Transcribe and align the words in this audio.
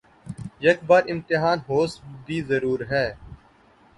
یک 0.65 0.79
بار 0.87 1.03
امتحانِ 1.13 1.59
ہوس 1.67 1.91
بھی 2.25 2.37
ضرور 2.49 2.79
ہے 2.91 3.05